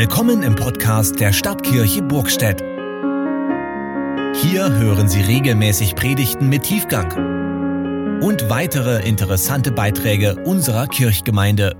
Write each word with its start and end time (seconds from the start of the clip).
Willkommen 0.00 0.42
im 0.42 0.54
Podcast 0.54 1.20
der 1.20 1.30
Stadtkirche 1.30 2.00
Burgstedt. 2.00 2.62
Hier 4.34 4.72
hören 4.72 5.10
Sie 5.10 5.20
regelmäßig 5.20 5.94
Predigten 5.94 6.48
mit 6.48 6.62
Tiefgang 6.62 8.22
und 8.22 8.48
weitere 8.48 9.06
interessante 9.06 9.72
Beiträge 9.72 10.42
unserer 10.46 10.86
Kirchgemeinde. 10.86 11.76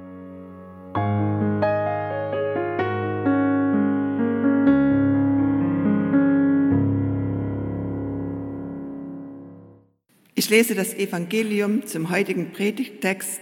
Ich 10.34 10.50
lese 10.50 10.74
das 10.74 10.92
Evangelium 10.92 11.86
zum 11.86 12.10
heutigen 12.10 12.52
Predigttext 12.52 13.40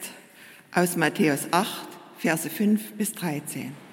aus 0.72 0.96
Matthäus 0.96 1.48
8, 1.50 1.66
Verse 2.20 2.48
5 2.48 2.92
bis 2.92 3.12
13. 3.15 3.88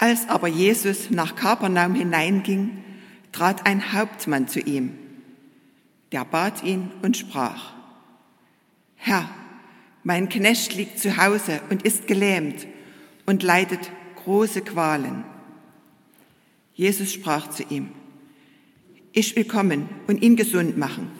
Als 0.00 0.28
aber 0.28 0.46
Jesus 0.46 1.10
nach 1.10 1.34
Kapernaum 1.34 1.96
hineinging, 1.96 2.84
trat 3.32 3.66
ein 3.66 3.92
Hauptmann 3.92 4.46
zu 4.46 4.60
ihm. 4.60 4.96
Der 6.12 6.24
bat 6.24 6.62
ihn 6.62 6.92
und 7.02 7.16
sprach, 7.16 7.74
Herr, 8.94 9.28
mein 10.04 10.28
Knecht 10.28 10.76
liegt 10.76 11.00
zu 11.00 11.16
Hause 11.16 11.60
und 11.70 11.82
ist 11.82 12.06
gelähmt 12.06 12.68
und 13.26 13.42
leidet 13.42 13.90
große 14.14 14.62
Qualen. 14.62 15.24
Jesus 16.74 17.12
sprach 17.12 17.50
zu 17.50 17.64
ihm, 17.64 17.90
ich 19.12 19.34
will 19.34 19.46
kommen 19.46 19.88
und 20.06 20.22
ihn 20.22 20.36
gesund 20.36 20.78
machen. 20.78 21.10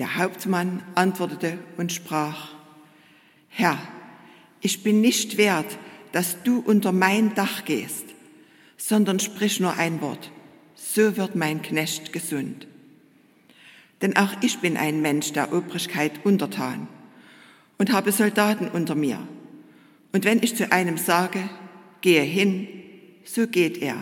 Der 0.00 0.16
Hauptmann 0.16 0.82
antwortete 0.96 1.58
und 1.76 1.92
sprach, 1.92 2.48
Herr, 3.48 3.78
ich 4.60 4.82
bin 4.82 5.00
nicht 5.00 5.36
wert, 5.36 5.78
dass 6.12 6.42
du 6.42 6.58
unter 6.58 6.92
mein 6.92 7.34
Dach 7.34 7.64
gehst, 7.64 8.04
sondern 8.76 9.20
sprich 9.20 9.60
nur 9.60 9.76
ein 9.76 10.00
Wort, 10.00 10.30
so 10.74 11.16
wird 11.16 11.36
mein 11.36 11.62
Knecht 11.62 12.12
gesund. 12.12 12.66
Denn 14.02 14.16
auch 14.16 14.32
ich 14.40 14.58
bin 14.58 14.76
ein 14.76 15.02
Mensch 15.02 15.32
der 15.32 15.52
Obrigkeit 15.52 16.24
untertan 16.24 16.88
und 17.78 17.92
habe 17.92 18.12
Soldaten 18.12 18.68
unter 18.68 18.94
mir. 18.94 19.18
Und 20.12 20.24
wenn 20.24 20.42
ich 20.42 20.56
zu 20.56 20.72
einem 20.72 20.96
sage, 20.96 21.48
gehe 22.00 22.22
hin, 22.22 22.66
so 23.24 23.46
geht 23.46 23.78
er. 23.78 23.96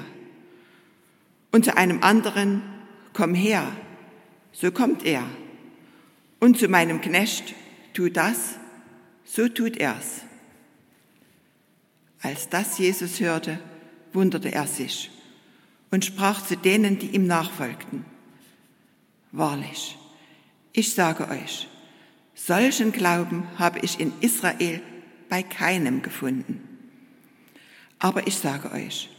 Und 1.51 1.65
zu 1.65 1.77
einem 1.77 2.03
anderen, 2.03 2.63
komm 3.13 3.35
her, 3.35 3.67
so 4.53 4.71
kommt 4.71 5.05
er. 5.05 5.25
Und 6.41 6.59
zu 6.59 6.69
meinem 6.69 7.01
Knecht, 7.01 7.55
tu 7.93 8.09
das, 8.09 8.59
so 9.25 9.49
tut 9.49 9.77
er's. 9.77 10.23
Als 12.23 12.49
das 12.49 12.79
Jesus 12.79 13.21
hörte, 13.21 13.59
wunderte 14.13 14.53
er 14.53 14.67
sich 14.67 15.11
und 15.91 16.05
sprach 16.05 16.45
zu 16.45 16.57
denen, 16.57 16.99
die 16.99 17.09
ihm 17.09 17.27
nachfolgten. 17.27 18.05
Wahrlich, 19.33 19.97
ich 20.73 20.95
sage 20.95 21.29
euch, 21.29 21.69
solchen 22.35 22.93
Glauben 22.93 23.47
habe 23.59 23.81
ich 23.81 24.01
in 24.01 24.13
Israel 24.21 24.81
bei 25.29 25.43
keinem 25.43 26.03
gefunden. 26.03 26.63
Aber 27.99 28.27
ich 28.27 28.37
sage 28.37 28.73
euch, 28.73 29.11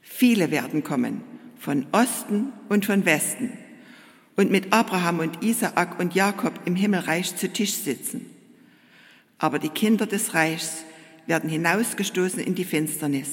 viele 0.00 0.50
werden 0.50 0.84
kommen 0.84 1.22
von 1.58 1.86
Osten 1.92 2.52
und 2.68 2.86
von 2.86 3.04
Westen 3.04 3.52
und 4.36 4.50
mit 4.50 4.72
Abraham 4.72 5.18
und 5.18 5.42
Isaak 5.42 5.98
und 5.98 6.14
Jakob 6.14 6.60
im 6.64 6.76
Himmelreich 6.76 7.36
zu 7.36 7.52
Tisch 7.52 7.74
sitzen. 7.74 8.26
Aber 9.38 9.58
die 9.58 9.70
Kinder 9.70 10.06
des 10.06 10.34
Reichs 10.34 10.84
werden 11.28 11.48
hinausgestoßen 11.48 12.40
in 12.40 12.54
die 12.54 12.64
Finsternis. 12.64 13.28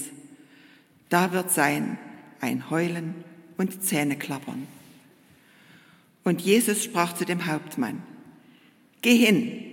Da 1.10 1.32
wird 1.32 1.50
sein 1.50 1.98
ein 2.42 2.70
Heulen 2.70 3.16
und 3.58 3.84
Zähneklappern. 3.84 4.68
Und 6.24 6.42
Jesus 6.42 6.84
sprach 6.84 7.14
zu 7.14 7.26
dem 7.26 7.48
Hauptmann, 7.48 8.04
Geh 9.02 9.16
hin, 9.16 9.64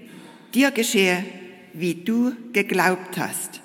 dir 0.55 0.71
geschehe, 0.71 1.25
wie 1.72 1.94
du 1.94 2.32
geglaubt 2.53 3.19
hast. 3.19 3.61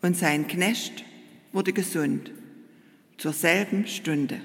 Und 0.00 0.16
sein 0.16 0.46
Knecht 0.46 1.04
wurde 1.52 1.72
gesund 1.72 2.30
zur 3.16 3.32
selben 3.32 3.86
Stunde. 3.86 4.40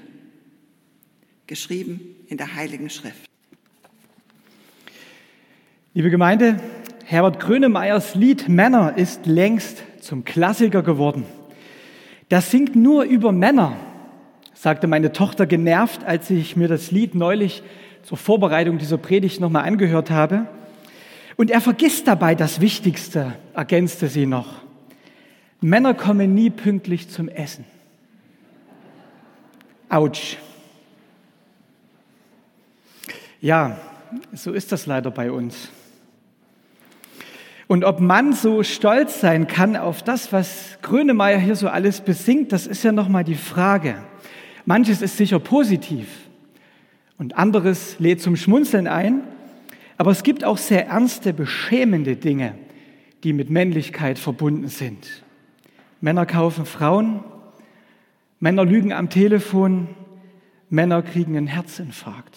Geschrieben 1.46 2.00
in 2.28 2.38
der 2.38 2.54
Heiligen 2.54 2.88
Schrift. 2.88 3.28
Liebe 5.92 6.10
Gemeinde, 6.10 6.60
Herbert 7.10 7.40
Grönemeyers 7.40 8.14
Lied 8.14 8.48
Männer 8.48 8.96
ist 8.96 9.26
längst 9.26 9.82
zum 10.00 10.24
Klassiker 10.24 10.84
geworden. 10.84 11.24
Das 12.28 12.52
singt 12.52 12.76
nur 12.76 13.02
über 13.02 13.32
Männer, 13.32 13.74
sagte 14.54 14.86
meine 14.86 15.10
Tochter 15.10 15.46
genervt, 15.46 16.04
als 16.04 16.30
ich 16.30 16.54
mir 16.54 16.68
das 16.68 16.92
Lied 16.92 17.16
neulich 17.16 17.64
zur 18.04 18.16
Vorbereitung 18.16 18.78
dieser 18.78 18.96
Predigt 18.96 19.40
nochmal 19.40 19.64
angehört 19.64 20.10
habe. 20.10 20.46
Und 21.36 21.50
er 21.50 21.60
vergisst 21.60 22.06
dabei 22.06 22.36
das 22.36 22.60
Wichtigste, 22.60 23.32
ergänzte 23.54 24.06
sie 24.06 24.26
noch. 24.26 24.46
Männer 25.60 25.94
kommen 25.94 26.32
nie 26.32 26.50
pünktlich 26.50 27.08
zum 27.08 27.28
Essen. 27.28 27.64
Autsch. 29.88 30.36
Ja, 33.40 33.80
so 34.32 34.52
ist 34.52 34.70
das 34.70 34.86
leider 34.86 35.10
bei 35.10 35.32
uns. 35.32 35.70
Und 37.70 37.84
ob 37.84 38.00
man 38.00 38.32
so 38.32 38.64
stolz 38.64 39.20
sein 39.20 39.46
kann 39.46 39.76
auf 39.76 40.02
das, 40.02 40.32
was 40.32 40.78
Grönemeyer 40.82 41.38
hier 41.38 41.54
so 41.54 41.68
alles 41.68 42.00
besingt, 42.00 42.50
das 42.50 42.66
ist 42.66 42.82
ja 42.82 42.90
nochmal 42.90 43.22
die 43.22 43.36
Frage. 43.36 44.02
Manches 44.64 45.02
ist 45.02 45.16
sicher 45.16 45.38
positiv 45.38 46.08
und 47.16 47.38
anderes 47.38 48.00
lädt 48.00 48.20
zum 48.20 48.34
Schmunzeln 48.34 48.88
ein, 48.88 49.22
aber 49.98 50.10
es 50.10 50.24
gibt 50.24 50.42
auch 50.42 50.58
sehr 50.58 50.88
ernste, 50.88 51.32
beschämende 51.32 52.16
Dinge, 52.16 52.56
die 53.22 53.32
mit 53.32 53.50
Männlichkeit 53.50 54.18
verbunden 54.18 54.66
sind. 54.66 55.22
Männer 56.00 56.26
kaufen 56.26 56.66
Frauen, 56.66 57.22
Männer 58.40 58.64
lügen 58.64 58.92
am 58.92 59.10
Telefon, 59.10 59.86
Männer 60.70 61.02
kriegen 61.02 61.36
einen 61.36 61.46
Herzinfarkt. 61.46 62.36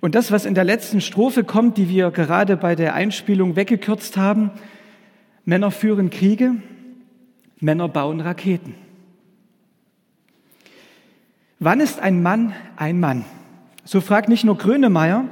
Und 0.00 0.14
das, 0.14 0.30
was 0.30 0.46
in 0.46 0.54
der 0.54 0.64
letzten 0.64 1.00
Strophe 1.00 1.44
kommt, 1.44 1.76
die 1.76 1.88
wir 1.88 2.10
gerade 2.10 2.56
bei 2.56 2.74
der 2.74 2.94
Einspielung 2.94 3.56
weggekürzt 3.56 4.16
haben, 4.16 4.50
Männer 5.44 5.70
führen 5.70 6.10
Kriege, 6.10 6.56
Männer 7.60 7.88
bauen 7.88 8.20
Raketen. 8.20 8.74
Wann 11.58 11.80
ist 11.80 12.00
ein 12.00 12.22
Mann 12.22 12.52
ein 12.76 13.00
Mann? 13.00 13.24
So 13.84 14.00
fragt 14.00 14.28
nicht 14.28 14.44
nur 14.44 14.58
Grönemeyer, 14.58 15.24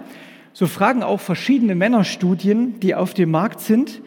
so 0.52 0.66
fragen 0.66 1.02
auch 1.02 1.20
verschiedene 1.20 1.74
Männerstudien, 1.74 2.78
die 2.80 2.94
auf 2.94 3.12
dem 3.12 3.30
Markt 3.30 3.60
sind. 3.60 4.00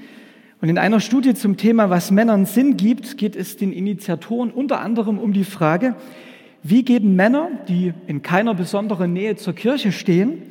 Und 0.62 0.70
in 0.70 0.78
einer 0.78 1.00
Studie 1.00 1.36
zum 1.36 1.58
Thema, 1.58 1.90
was 1.90 2.10
Männern 2.10 2.46
Sinn 2.46 2.78
gibt, 2.78 3.18
geht 3.18 3.36
es 3.36 3.58
den 3.58 3.72
Initiatoren 3.72 4.50
unter 4.50 4.80
anderem 4.80 5.20
um 5.20 5.34
die 5.34 5.44
Frage, 5.44 5.96
wie 6.64 6.84
geben 6.84 7.16
Männer, 7.16 7.50
die 7.68 7.94
in 8.08 8.22
keiner 8.22 8.54
besonderen 8.54 9.14
Nähe 9.14 9.36
zur 9.36 9.54
Kirche 9.54 9.92
stehen, 9.92 10.42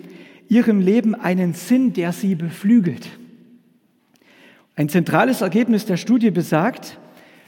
ihrem 0.49 0.81
Leben 0.81 1.15
einen 1.15 1.55
Sinn, 1.55 1.93
der 1.93 2.13
sie 2.13 2.35
beflügelt? 2.35 3.09
Ein 4.77 4.89
zentrales 4.89 5.41
Ergebnis 5.41 5.87
der 5.87 5.97
Studie 5.97 6.31
besagt, 6.31 6.99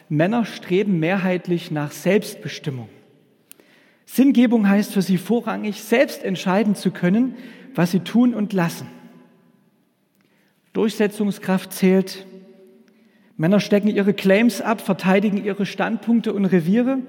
Männer 0.09 0.45
streben 0.45 0.99
mehrheitlich 0.99 1.71
nach 1.71 1.93
Selbstbestimmung. 1.93 2.89
Sinngebung 4.07 4.67
heißt 4.67 4.95
für 4.95 5.03
sie 5.03 5.19
vorrangig, 5.19 5.83
selbst 5.83 6.25
entscheiden 6.25 6.75
zu 6.75 6.91
können, 6.91 7.35
was 7.75 7.91
sie 7.91 8.01
tun 8.01 8.35
und 8.35 8.55
lassen. 8.55 8.87
Durchsetzungskraft 10.73 11.73
zählt. 11.73 12.27
Männer 13.37 13.61
stecken 13.61 13.89
ihre 13.89 14.15
Claims 14.15 14.63
ab, 14.63 14.81
verteidigen 14.81 15.45
ihre 15.45 15.67
Standpunkte 15.67 16.33
und 16.33 16.47
Reviere 16.47 17.01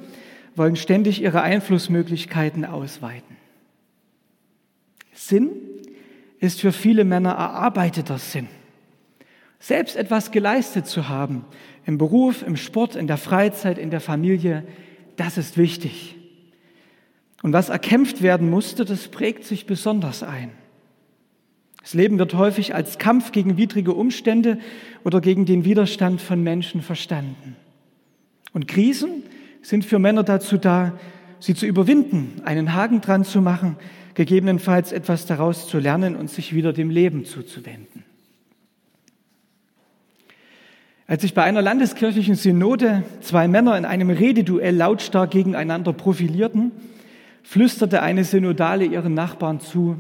wollen 0.59 0.75
ständig 0.75 1.21
ihre 1.23 1.41
Einflussmöglichkeiten 1.41 2.65
ausweiten. 2.65 3.37
Sinn 5.13 5.49
ist 6.39 6.59
für 6.59 6.73
viele 6.73 7.05
Männer 7.05 7.31
erarbeiteter 7.31 8.17
Sinn. 8.17 8.47
Selbst 9.59 9.95
etwas 9.95 10.31
geleistet 10.31 10.85
zu 10.85 11.09
haben, 11.09 11.45
im 11.85 11.97
Beruf, 11.97 12.43
im 12.45 12.57
Sport, 12.57 12.95
in 12.95 13.07
der 13.07 13.17
Freizeit, 13.17 13.77
in 13.77 13.89
der 13.89 14.01
Familie, 14.01 14.65
das 15.15 15.37
ist 15.37 15.57
wichtig. 15.57 16.15
Und 17.41 17.53
was 17.53 17.69
erkämpft 17.69 18.21
werden 18.21 18.49
musste, 18.49 18.83
das 18.83 19.07
prägt 19.07 19.45
sich 19.45 19.65
besonders 19.65 20.23
ein. 20.23 20.51
Das 21.81 21.93
Leben 21.93 22.19
wird 22.19 22.33
häufig 22.33 22.75
als 22.75 22.97
Kampf 22.97 23.31
gegen 23.31 23.55
widrige 23.55 23.93
Umstände 23.93 24.59
oder 25.05 25.21
gegen 25.21 25.45
den 25.45 25.63
Widerstand 25.63 26.19
von 26.19 26.43
Menschen 26.43 26.81
verstanden. 26.81 27.55
Und 28.51 28.67
Krisen 28.67 29.23
sind 29.69 29.85
für 29.85 29.99
Männer 29.99 30.23
dazu 30.23 30.57
da, 30.57 30.97
sie 31.39 31.53
zu 31.53 31.67
überwinden, 31.67 32.41
einen 32.43 32.73
Haken 32.73 33.01
dran 33.01 33.23
zu 33.23 33.39
machen, 33.39 33.75
gegebenenfalls 34.15 34.91
etwas 34.91 35.27
daraus 35.27 35.67
zu 35.67 35.77
lernen 35.77 36.15
und 36.15 36.31
sich 36.31 36.55
wieder 36.55 36.73
dem 36.73 36.89
Leben 36.89 37.23
zuzuwenden. 37.23 38.03
Als 41.05 41.21
sich 41.21 41.35
bei 41.35 41.43
einer 41.43 41.61
landeskirchlichen 41.61 42.33
Synode 42.33 43.03
zwei 43.21 43.47
Männer 43.47 43.77
in 43.77 43.85
einem 43.85 44.09
Rededuell 44.09 44.75
lautstark 44.75 45.29
gegeneinander 45.29 45.93
profilierten, 45.93 46.71
flüsterte 47.43 48.01
eine 48.01 48.23
Synodale 48.23 48.85
ihren 48.85 49.13
Nachbarn 49.13 49.59
zu 49.59 49.97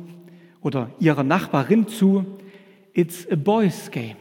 oder 0.61 0.89
ihrer 0.99 1.23
Nachbarin 1.23 1.87
zu, 1.87 2.25
It's 2.93 3.29
a 3.31 3.35
boys 3.35 3.91
game. 3.91 4.17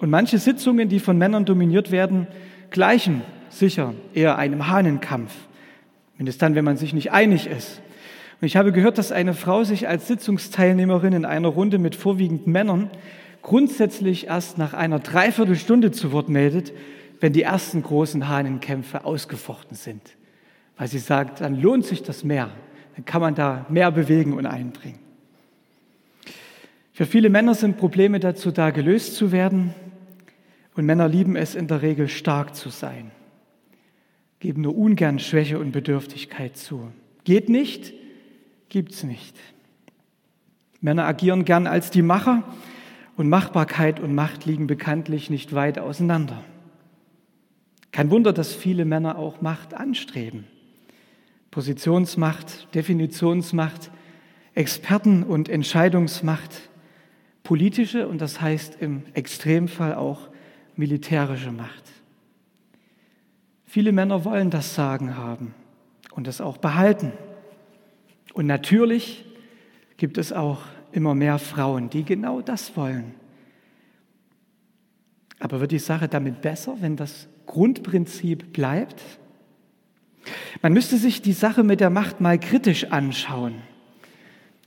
Und 0.00 0.08
manche 0.08 0.38
Sitzungen, 0.38 0.88
die 0.88 0.98
von 0.98 1.18
Männern 1.18 1.44
dominiert 1.44 1.90
werden, 1.90 2.26
gleichen 2.70 3.22
sicher 3.48 3.94
eher 4.14 4.36
einem 4.38 4.68
Hahnenkampf. 4.68 5.32
Mindestens 6.16 6.40
dann, 6.40 6.54
wenn 6.54 6.64
man 6.64 6.76
sich 6.76 6.92
nicht 6.92 7.12
einig 7.12 7.46
ist. 7.46 7.80
Und 8.40 8.46
ich 8.46 8.56
habe 8.56 8.72
gehört, 8.72 8.98
dass 8.98 9.12
eine 9.12 9.34
Frau 9.34 9.64
sich 9.64 9.88
als 9.88 10.06
Sitzungsteilnehmerin 10.06 11.12
in 11.12 11.24
einer 11.24 11.48
Runde 11.48 11.78
mit 11.78 11.94
vorwiegend 11.94 12.46
Männern 12.46 12.90
grundsätzlich 13.42 14.26
erst 14.26 14.58
nach 14.58 14.74
einer 14.74 14.98
Dreiviertelstunde 14.98 15.90
zu 15.90 16.12
Wort 16.12 16.28
meldet, 16.28 16.72
wenn 17.20 17.32
die 17.32 17.42
ersten 17.42 17.82
großen 17.82 18.28
Hahnenkämpfe 18.28 19.04
ausgefochten 19.04 19.76
sind. 19.76 20.02
Weil 20.76 20.88
sie 20.88 20.98
sagt, 20.98 21.40
dann 21.40 21.60
lohnt 21.60 21.84
sich 21.84 22.02
das 22.02 22.22
mehr. 22.22 22.50
Dann 22.94 23.04
kann 23.04 23.20
man 23.20 23.34
da 23.34 23.66
mehr 23.68 23.90
bewegen 23.90 24.34
und 24.34 24.46
einbringen. 24.46 24.98
Für 26.92 27.06
viele 27.06 27.30
Männer 27.30 27.54
sind 27.54 27.76
Probleme 27.76 28.20
dazu 28.20 28.50
da, 28.50 28.70
gelöst 28.70 29.14
zu 29.14 29.30
werden. 29.30 29.74
Und 30.78 30.86
Männer 30.86 31.08
lieben 31.08 31.34
es 31.34 31.56
in 31.56 31.66
der 31.66 31.82
Regel, 31.82 32.06
stark 32.06 32.54
zu 32.54 32.68
sein. 32.68 33.10
Geben 34.38 34.62
nur 34.62 34.78
ungern 34.78 35.18
Schwäche 35.18 35.58
und 35.58 35.72
Bedürftigkeit 35.72 36.56
zu. 36.56 36.92
Geht 37.24 37.48
nicht, 37.48 37.92
gibt's 38.68 39.02
nicht. 39.02 39.36
Männer 40.80 41.04
agieren 41.06 41.44
gern 41.44 41.66
als 41.66 41.90
die 41.90 42.02
Macher 42.02 42.44
und 43.16 43.28
Machbarkeit 43.28 43.98
und 43.98 44.14
Macht 44.14 44.46
liegen 44.46 44.68
bekanntlich 44.68 45.30
nicht 45.30 45.52
weit 45.52 45.80
auseinander. 45.80 46.44
Kein 47.90 48.12
Wunder, 48.12 48.32
dass 48.32 48.54
viele 48.54 48.84
Männer 48.84 49.18
auch 49.18 49.40
Macht 49.40 49.74
anstreben. 49.74 50.44
Positionsmacht, 51.50 52.72
Definitionsmacht, 52.76 53.90
Experten- 54.54 55.24
und 55.24 55.48
Entscheidungsmacht, 55.48 56.70
politische 57.42 58.06
und 58.06 58.20
das 58.20 58.40
heißt 58.40 58.76
im 58.80 59.02
Extremfall 59.14 59.96
auch 59.96 60.27
militärische 60.78 61.50
Macht. 61.52 61.84
Viele 63.66 63.92
Männer 63.92 64.24
wollen 64.24 64.48
das 64.48 64.74
Sagen 64.74 65.16
haben 65.16 65.54
und 66.12 66.26
es 66.26 66.40
auch 66.40 66.56
behalten. 66.56 67.12
Und 68.32 68.46
natürlich 68.46 69.26
gibt 69.98 70.16
es 70.16 70.32
auch 70.32 70.62
immer 70.92 71.14
mehr 71.14 71.38
Frauen, 71.38 71.90
die 71.90 72.04
genau 72.04 72.40
das 72.40 72.76
wollen. 72.76 73.14
Aber 75.40 75.60
wird 75.60 75.72
die 75.72 75.78
Sache 75.78 76.08
damit 76.08 76.40
besser, 76.40 76.76
wenn 76.80 76.96
das 76.96 77.28
Grundprinzip 77.46 78.52
bleibt? 78.52 79.02
Man 80.62 80.72
müsste 80.72 80.96
sich 80.96 81.22
die 81.22 81.32
Sache 81.32 81.62
mit 81.62 81.80
der 81.80 81.90
Macht 81.90 82.20
mal 82.20 82.38
kritisch 82.38 82.86
anschauen. 82.86 83.62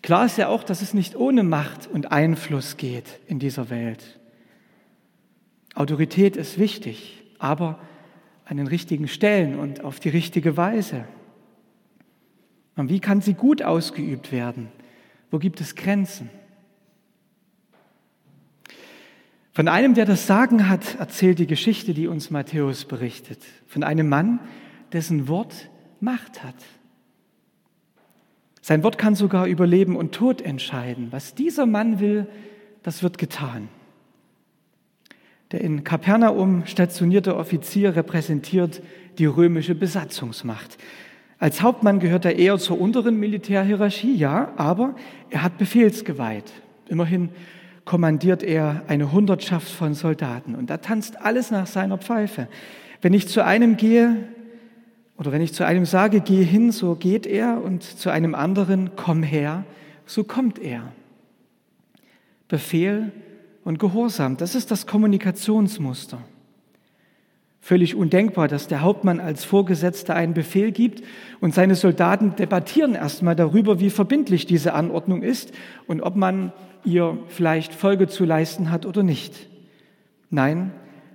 Klar 0.02 0.26
ist 0.26 0.38
ja 0.38 0.48
auch, 0.48 0.64
dass 0.64 0.82
es 0.82 0.94
nicht 0.94 1.16
ohne 1.16 1.44
Macht 1.44 1.88
und 1.88 2.12
Einfluss 2.12 2.78
geht 2.78 3.20
in 3.28 3.40
dieser 3.40 3.70
Welt. 3.70 4.21
Autorität 5.74 6.36
ist 6.36 6.58
wichtig, 6.58 7.24
aber 7.40 7.80
an 8.46 8.58
den 8.58 8.68
richtigen 8.68 9.08
Stellen 9.08 9.58
und 9.58 9.84
auf 9.84 10.00
die 10.00 10.10
richtige 10.10 10.58
Weise. 10.58 11.06
Und 12.76 12.90
wie 12.90 13.00
kann 13.00 13.22
sie 13.22 13.34
gut 13.34 13.62
ausgeübt 13.62 14.32
werden? 14.32 14.70
Wo 15.30 15.40
gibt 15.40 15.62
es 15.62 15.76
Grenzen? 15.76 16.30
Von 19.54 19.68
einem, 19.68 19.94
der 19.94 20.06
das 20.06 20.28
Sagen 20.28 20.70
hat, 20.70 20.96
erzählt 20.96 21.40
die 21.40 21.48
Geschichte, 21.48 21.94
die 21.94 22.08
uns 22.08 22.30
Matthäus 22.30 22.86
berichtet. 22.86 23.40
Von 23.68 23.84
einem 23.84 24.08
Mann, 24.08 24.40
dessen 24.94 25.28
Wort 25.28 25.70
Macht 26.00 26.44
hat. 26.44 26.56
Sein 28.62 28.84
Wort 28.84 28.98
kann 28.98 29.16
sogar 29.16 29.46
über 29.48 29.68
Leben 29.68 29.96
und 29.96 30.14
Tod 30.14 30.42
entscheiden. 30.42 31.08
Was 31.12 31.36
dieser 31.36 31.66
Mann 31.66 32.00
will, 32.00 32.28
das 32.84 33.04
wird 33.04 33.18
getan. 33.18 33.70
Der 35.52 35.62
in 35.62 35.84
Kapernaum 35.84 36.66
stationierte 36.66 37.36
Offizier 37.36 37.96
repräsentiert 37.96 38.82
die 39.18 39.26
römische 39.26 39.76
Besatzungsmacht. 39.76 40.78
Als 41.40 41.62
Hauptmann 41.62 42.00
gehört 42.00 42.24
er 42.24 42.38
eher 42.38 42.58
zur 42.58 42.80
unteren 42.80 43.20
Militärhierarchie, 43.20 44.16
ja, 44.16 44.54
aber 44.56 44.96
er 45.30 45.44
hat 45.44 45.58
Befehlsgewalt. 45.58 46.54
Immerhin 46.88 47.30
kommandiert 47.84 48.44
er 48.44 48.84
eine 48.88 49.12
Hundertschaft 49.12 49.70
von 49.70 49.94
Soldaten 49.94 50.56
und 50.56 50.70
da 50.70 50.78
tanzt 50.78 51.20
alles 51.20 51.52
nach 51.52 51.68
seiner 51.68 51.98
Pfeife. 51.98 52.48
Wenn 53.02 53.14
ich 53.14 53.28
zu 53.28 53.44
einem 53.44 53.76
gehe 53.76 54.28
oder 55.18 55.32
wenn 55.32 55.42
ich 55.42 55.54
zu 55.54 55.66
einem 55.66 55.86
sage, 55.86 56.22
geh 56.22 56.44
hin, 56.44 56.72
so 56.72 56.96
geht 56.96 57.26
er 57.26 57.62
und 57.62 57.84
zu 57.84 58.10
einem 58.10 58.36
anderen, 58.36 58.92
komm 58.96 59.24
her, 59.24 59.66
so 60.06 60.24
kommt 60.24 60.60
er. 60.60 60.94
Befehl 62.48 63.12
und 63.64 63.80
Gehorsam, 63.80 64.38
das 64.38 64.56
ist 64.56 64.72
das 64.72 64.88
Kommunikationsmuster. 64.88 66.20
Völlig 67.64 67.96
undenkbar, 67.96 68.48
dass 68.48 68.68
der 68.68 68.82
Hauptmann 68.82 69.20
als 69.20 69.46
Vorgesetzter 69.46 70.16
einen 70.16 70.34
Befehl 70.34 70.72
gibt 70.72 71.04
und 71.42 71.54
seine 71.54 71.76
Soldaten 71.76 72.36
debattieren 72.36 72.96
erstmal 72.96 73.36
darüber, 73.36 73.80
wie 73.80 73.92
verbindlich 73.92 74.48
diese 74.48 74.74
Anordnung 74.74 75.22
ist 75.22 75.54
und 75.86 76.02
ob 76.02 76.16
man 76.16 76.54
ihr 76.84 77.20
vielleicht 77.28 77.74
Folge 77.74 78.08
zu 78.08 78.26
leisten 78.26 78.72
hat 78.72 78.88
oder 78.88 79.04
nicht. 79.04 79.48
Nein, 80.32 80.72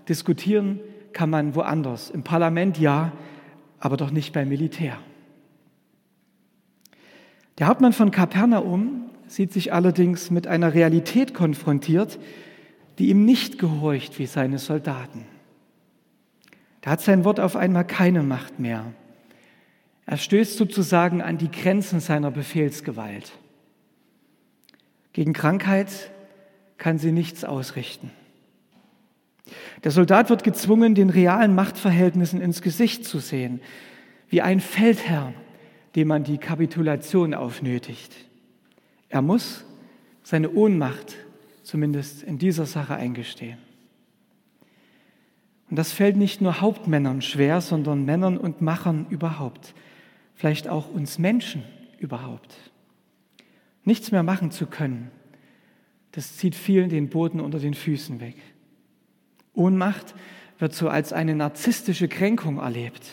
diskutieren 0.08 0.78
kann 1.12 1.30
man 1.30 1.56
woanders. 1.56 2.10
Im 2.10 2.22
Parlament 2.22 2.78
ja, 2.78 3.10
aber 3.80 3.96
doch 3.96 4.12
nicht 4.12 4.32
beim 4.32 4.48
Militär. 4.48 4.98
Der 7.58 7.66
Hauptmann 7.66 7.92
von 7.92 8.12
Kapernaum 8.12 9.10
sieht 9.26 9.52
sich 9.52 9.72
allerdings 9.72 10.30
mit 10.30 10.46
einer 10.46 10.74
Realität 10.74 11.34
konfrontiert, 11.34 12.18
die 12.98 13.08
ihm 13.08 13.24
nicht 13.24 13.58
gehorcht 13.58 14.18
wie 14.18 14.26
seine 14.26 14.58
Soldaten. 14.58 15.24
Da 16.80 16.92
hat 16.92 17.00
sein 17.00 17.24
Wort 17.24 17.40
auf 17.40 17.56
einmal 17.56 17.86
keine 17.86 18.22
Macht 18.22 18.58
mehr. 18.58 18.92
Er 20.06 20.16
stößt 20.16 20.56
sozusagen 20.56 21.20
an 21.20 21.36
die 21.36 21.50
Grenzen 21.50 22.00
seiner 22.00 22.30
Befehlsgewalt. 22.30 23.32
Gegen 25.12 25.32
Krankheit 25.32 26.12
kann 26.78 26.98
sie 26.98 27.10
nichts 27.10 27.44
ausrichten. 27.44 28.10
Der 29.84 29.90
Soldat 29.90 30.30
wird 30.30 30.44
gezwungen, 30.44 30.94
den 30.94 31.10
realen 31.10 31.54
Machtverhältnissen 31.54 32.40
ins 32.40 32.62
Gesicht 32.62 33.04
zu 33.04 33.18
sehen, 33.18 33.60
wie 34.28 34.42
ein 34.42 34.60
Feldherr, 34.60 35.32
dem 35.94 36.08
man 36.08 36.24
die 36.24 36.38
Kapitulation 36.38 37.34
aufnötigt. 37.34 38.14
Er 39.08 39.22
muss 39.22 39.64
seine 40.22 40.50
Ohnmacht 40.50 41.16
zumindest 41.62 42.22
in 42.22 42.38
dieser 42.38 42.66
Sache 42.66 42.94
eingestehen. 42.94 43.58
Und 45.68 45.76
das 45.76 45.92
fällt 45.92 46.16
nicht 46.16 46.40
nur 46.40 46.60
Hauptmännern 46.60 47.22
schwer, 47.22 47.60
sondern 47.60 48.04
Männern 48.04 48.38
und 48.38 48.60
Machern 48.60 49.06
überhaupt. 49.10 49.74
Vielleicht 50.34 50.68
auch 50.68 50.88
uns 50.88 51.18
Menschen 51.18 51.64
überhaupt. 51.98 52.56
Nichts 53.84 54.12
mehr 54.12 54.22
machen 54.22 54.50
zu 54.50 54.66
können, 54.66 55.10
das 56.12 56.36
zieht 56.36 56.54
vielen 56.54 56.88
den 56.88 57.10
Boden 57.10 57.40
unter 57.40 57.58
den 57.58 57.74
Füßen 57.74 58.20
weg. 58.20 58.36
Ohnmacht 59.54 60.14
wird 60.58 60.74
so 60.74 60.88
als 60.88 61.12
eine 61.12 61.34
narzisstische 61.34 62.08
Kränkung 62.08 62.58
erlebt. 62.58 63.06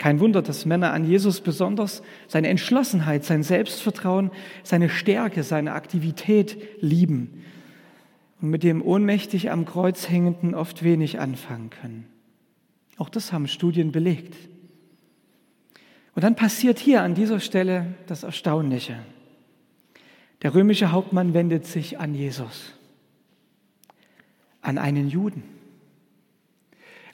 Kein 0.00 0.18
Wunder, 0.18 0.40
dass 0.40 0.64
Männer 0.64 0.94
an 0.94 1.04
Jesus 1.04 1.42
besonders 1.42 2.02
seine 2.26 2.48
Entschlossenheit, 2.48 3.22
sein 3.22 3.42
Selbstvertrauen, 3.42 4.30
seine 4.62 4.88
Stärke, 4.88 5.42
seine 5.42 5.74
Aktivität 5.74 6.56
lieben 6.80 7.44
und 8.40 8.48
mit 8.48 8.62
dem 8.62 8.80
ohnmächtig 8.80 9.50
am 9.50 9.66
Kreuz 9.66 10.08
hängenden 10.08 10.54
oft 10.54 10.82
wenig 10.82 11.20
anfangen 11.20 11.68
können. 11.68 12.06
Auch 12.96 13.10
das 13.10 13.30
haben 13.30 13.46
Studien 13.46 13.92
belegt. 13.92 14.34
Und 16.14 16.24
dann 16.24 16.34
passiert 16.34 16.78
hier 16.78 17.02
an 17.02 17.14
dieser 17.14 17.38
Stelle 17.38 17.94
das 18.06 18.22
Erstaunliche. 18.22 18.96
Der 20.40 20.54
römische 20.54 20.92
Hauptmann 20.92 21.34
wendet 21.34 21.66
sich 21.66 21.98
an 21.98 22.14
Jesus, 22.14 22.72
an 24.62 24.78
einen 24.78 25.10
Juden, 25.10 25.42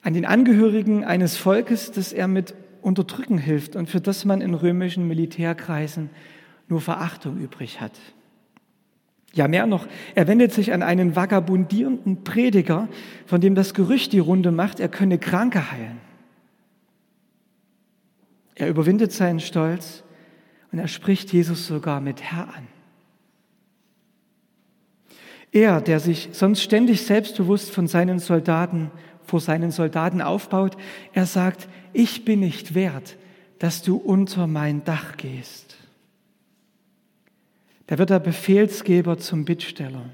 an 0.03 0.15
den 0.15 0.25
Angehörigen 0.25 1.03
eines 1.03 1.37
Volkes, 1.37 1.91
das 1.91 2.13
er 2.13 2.29
mit 2.29 2.55
Unterdrücken 2.83 3.39
hilft 3.39 3.77
und 3.77 3.89
für 3.89 4.01
das 4.01 4.25
man 4.25 4.41
in 4.41 4.55
römischen 4.55 5.09
Militärkreisen 5.09 6.11
nur 6.69 6.81
Verachtung 6.81 7.39
übrig 7.39 7.81
hat. 7.81 7.93
Ja, 9.35 9.49
mehr 9.49 9.67
noch, 9.67 9.87
er 10.15 10.29
wendet 10.29 10.53
sich 10.53 10.73
an 10.73 10.83
einen 10.83 11.15
vagabundierenden 11.15 12.25
Prediger, 12.25 12.89
von 13.27 13.41
dem 13.41 13.55
das 13.55 13.75
Gerücht 13.75 14.13
die 14.13 14.19
Runde 14.19 14.51
macht, 14.51 14.81
er 14.81 14.89
könne 14.89 15.19
Kranke 15.19 15.71
heilen. 15.71 16.01
Er 18.55 18.69
überwindet 18.69 19.13
seinen 19.13 19.41
Stolz 19.41 20.03
und 20.73 20.79
er 20.79 20.89
spricht 20.89 21.33
Jesus 21.33 21.67
sogar 21.67 22.01
mit 22.01 22.23
Herr 22.23 22.49
an. 22.55 22.67
Er, 25.53 25.81
der 25.81 26.01
sich 26.01 26.31
sonst 26.33 26.63
ständig 26.63 27.03
selbstbewusst 27.03 27.71
von 27.71 27.87
seinen 27.87 28.19
Soldaten, 28.19 28.91
vor 29.27 29.41
seinen 29.41 29.71
Soldaten 29.71 30.21
aufbaut, 30.21 30.77
er 31.13 31.27
sagt, 31.27 31.69
ich 31.93 32.25
bin 32.25 32.41
nicht 32.41 32.75
wert, 32.75 33.17
dass 33.59 33.83
du 33.83 33.97
unter 33.97 34.47
mein 34.47 34.85
Dach 34.85 35.17
gehst. 35.17 35.77
Da 37.87 37.99
wird 37.99 38.11
der 38.11 38.19
Befehlsgeber 38.19 39.19
zum 39.19 39.45
Bittsteller. 39.45 40.11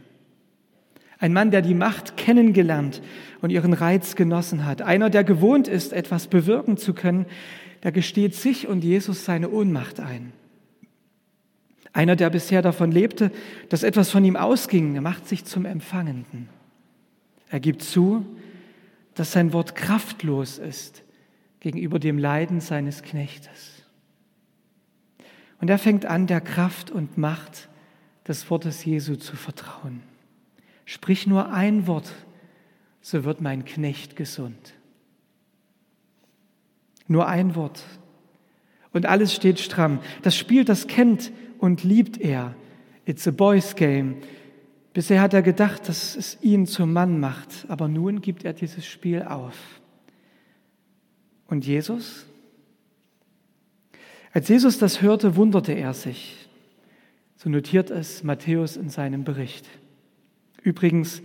Ein 1.18 1.32
Mann, 1.32 1.50
der 1.50 1.62
die 1.62 1.74
Macht 1.74 2.16
kennengelernt 2.16 3.00
und 3.40 3.50
ihren 3.50 3.72
Reiz 3.72 4.16
genossen 4.16 4.66
hat. 4.66 4.82
Einer, 4.82 5.08
der 5.08 5.24
gewohnt 5.24 5.68
ist, 5.68 5.92
etwas 5.92 6.26
bewirken 6.26 6.76
zu 6.76 6.94
können, 6.94 7.26
der 7.82 7.92
gesteht 7.92 8.34
sich 8.34 8.66
und 8.68 8.84
Jesus 8.84 9.24
seine 9.24 9.50
Ohnmacht 9.50 10.00
ein. 10.00 10.32
Einer, 11.92 12.16
der 12.16 12.30
bisher 12.30 12.62
davon 12.62 12.90
lebte, 12.90 13.30
dass 13.68 13.82
etwas 13.82 14.10
von 14.10 14.24
ihm 14.24 14.36
ausging, 14.36 15.00
macht 15.02 15.28
sich 15.28 15.44
zum 15.44 15.64
Empfangenden. 15.64 16.48
Er 17.50 17.60
gibt 17.60 17.82
zu, 17.82 18.24
dass 19.14 19.32
sein 19.32 19.52
Wort 19.52 19.74
kraftlos 19.74 20.58
ist 20.58 21.02
gegenüber 21.60 21.98
dem 21.98 22.18
Leiden 22.18 22.60
seines 22.60 23.02
Knechtes. 23.02 23.82
Und 25.60 25.68
er 25.70 25.78
fängt 25.78 26.06
an, 26.06 26.26
der 26.26 26.40
Kraft 26.40 26.90
und 26.90 27.18
Macht 27.18 27.68
des 28.26 28.50
Wortes 28.50 28.84
Jesu 28.84 29.16
zu 29.16 29.36
vertrauen. 29.36 30.02
Sprich 30.84 31.26
nur 31.26 31.52
ein 31.52 31.86
Wort, 31.86 32.12
so 33.00 33.24
wird 33.24 33.40
mein 33.40 33.64
Knecht 33.64 34.16
gesund. 34.16 34.74
Nur 37.06 37.28
ein 37.28 37.54
Wort. 37.54 37.82
Und 38.92 39.06
alles 39.06 39.34
steht 39.34 39.60
stramm. 39.60 40.00
Das 40.22 40.36
Spiel, 40.36 40.64
das 40.64 40.86
kennt 40.86 41.32
und 41.58 41.84
liebt 41.84 42.18
er. 42.18 42.54
It's 43.04 43.26
a 43.26 43.30
boys 43.30 43.76
game. 43.76 44.16
Bisher 44.92 45.20
hat 45.22 45.32
er 45.32 45.42
gedacht, 45.42 45.88
dass 45.88 46.16
es 46.16 46.38
ihn 46.42 46.66
zum 46.66 46.92
Mann 46.92 47.18
macht, 47.18 47.66
aber 47.68 47.88
nun 47.88 48.20
gibt 48.20 48.44
er 48.44 48.52
dieses 48.52 48.84
Spiel 48.84 49.22
auf. 49.22 49.56
Und 51.46 51.66
Jesus? 51.66 52.26
Als 54.32 54.48
Jesus 54.48 54.78
das 54.78 55.00
hörte, 55.00 55.36
wunderte 55.36 55.72
er 55.72 55.94
sich. 55.94 56.48
So 57.36 57.50
notiert 57.50 57.90
es 57.90 58.22
Matthäus 58.22 58.76
in 58.76 58.88
seinem 58.88 59.24
Bericht. 59.24 59.66
Übrigens, 60.62 61.22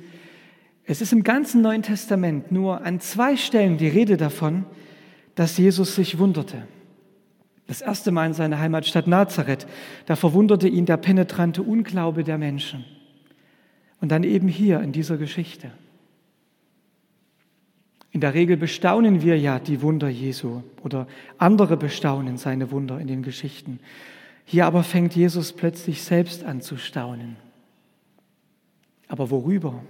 es 0.85 1.01
ist 1.01 1.11
im 1.11 1.23
ganzen 1.23 1.61
Neuen 1.61 1.83
Testament 1.83 2.51
nur 2.51 2.81
an 2.81 2.99
zwei 2.99 3.35
Stellen 3.35 3.77
die 3.77 3.89
Rede 3.89 4.17
davon, 4.17 4.65
dass 5.35 5.57
Jesus 5.57 5.95
sich 5.95 6.17
wunderte. 6.17 6.67
Das 7.67 7.81
erste 7.81 8.11
Mal 8.11 8.27
in 8.27 8.33
seiner 8.33 8.59
Heimatstadt 8.59 9.07
Nazareth, 9.07 9.67
da 10.05 10.15
verwunderte 10.15 10.69
ihn 10.69 10.85
der 10.85 10.97
penetrante 10.97 11.61
Unglaube 11.61 12.23
der 12.23 12.37
Menschen. 12.37 12.85
Und 13.99 14.09
dann 14.09 14.23
eben 14.23 14.47
hier 14.47 14.81
in 14.81 14.91
dieser 14.91 15.17
Geschichte. 15.17 15.71
In 18.11 18.21
der 18.21 18.33
Regel 18.33 18.57
bestaunen 18.57 19.21
wir 19.21 19.37
ja 19.37 19.59
die 19.59 19.81
Wunder 19.81 20.09
Jesu 20.09 20.61
oder 20.83 21.07
andere 21.37 21.77
bestaunen 21.77 22.37
seine 22.37 22.71
Wunder 22.71 22.99
in 22.99 23.07
den 23.07 23.21
Geschichten. 23.21 23.79
Hier 24.45 24.65
aber 24.65 24.83
fängt 24.83 25.15
Jesus 25.15 25.51
plötzlich 25.53 26.03
selbst 26.03 26.43
an 26.43 26.61
zu 26.61 26.77
staunen. 26.77 27.35
Aber 29.07 29.29
worüber? 29.29 29.83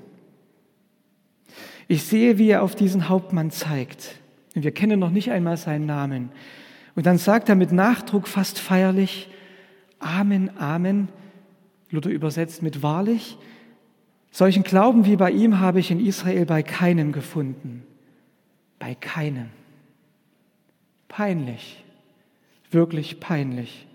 Ich 1.87 2.03
sehe, 2.03 2.37
wie 2.37 2.49
er 2.49 2.63
auf 2.63 2.75
diesen 2.75 3.07
Hauptmann 3.07 3.51
zeigt. 3.51 4.15
Wir 4.53 4.71
kennen 4.71 4.99
noch 4.99 5.11
nicht 5.11 5.31
einmal 5.31 5.57
seinen 5.57 5.85
Namen. 5.85 6.29
Und 6.95 7.05
dann 7.05 7.17
sagt 7.17 7.47
er 7.49 7.55
mit 7.55 7.71
Nachdruck 7.71 8.27
fast 8.27 8.59
feierlich, 8.59 9.29
Amen, 9.99 10.49
Amen, 10.57 11.07
Luther 11.89 12.09
übersetzt 12.09 12.61
mit 12.61 12.83
wahrlich, 12.83 13.37
solchen 14.38 14.62
Glauben 14.62 15.08
wie 15.08 15.15
bei 15.15 15.32
ihm 15.32 15.60
habe 15.60 15.79
ich 15.79 15.89
in 15.89 16.00
Israel 16.00 16.46
bei 16.46 16.62
keinem 16.62 17.12
gefunden. 17.12 17.84
Bei 18.77 18.94
keinem. 18.94 19.48
Peinlich, 21.08 21.84
wirklich 22.70 23.20
peinlich. 23.20 23.88